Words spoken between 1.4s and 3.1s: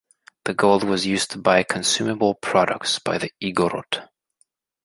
consumable products